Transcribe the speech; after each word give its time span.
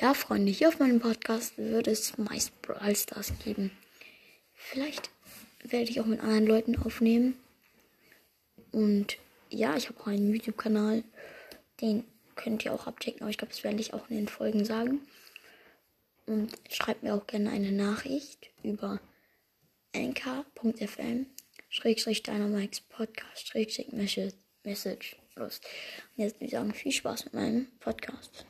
Ja, 0.00 0.12
Freunde, 0.12 0.50
hier 0.50 0.66
auf 0.66 0.80
meinem 0.80 0.98
Podcast 0.98 1.56
wird 1.56 1.86
es 1.86 2.18
meist 2.18 2.60
Brawl 2.62 2.96
Stars 2.96 3.32
geben. 3.44 3.70
Vielleicht 4.52 5.08
werde 5.62 5.88
ich 5.88 6.00
auch 6.00 6.06
mit 6.06 6.18
anderen 6.18 6.46
Leuten 6.46 6.76
aufnehmen. 6.82 7.36
Und 8.72 9.18
ja, 9.50 9.76
ich 9.76 9.88
habe 9.88 10.00
auch 10.00 10.08
einen 10.08 10.34
YouTube-Kanal. 10.34 11.04
Den 11.80 12.02
könnt 12.34 12.64
ihr 12.64 12.74
auch 12.74 12.88
abchecken, 12.88 13.22
aber 13.22 13.30
ich 13.30 13.38
glaube, 13.38 13.52
das 13.52 13.62
werde 13.62 13.80
ich 13.80 13.94
auch 13.94 14.10
in 14.10 14.16
den 14.16 14.26
Folgen 14.26 14.64
sagen. 14.64 15.06
Und 16.26 16.52
schreibt 16.70 17.04
mir 17.04 17.14
auch 17.14 17.28
gerne 17.28 17.50
eine 17.50 17.70
Nachricht 17.70 18.50
über 18.64 18.98
nk.fm 19.92 21.26
Schrägstrich 21.68 22.24
Dynamax 22.24 22.80
Podcast 22.80 23.46
Schrägstrich 23.46 23.92
Message. 23.92 25.16
Los. 25.36 25.60
Und 26.16 26.24
jetzt 26.24 26.36
würde 26.36 26.46
ich 26.46 26.50
sagen, 26.50 26.74
viel 26.74 26.92
Spaß 26.92 27.26
mit 27.26 27.34
meinem 27.34 27.68
Podcast. 27.78 28.44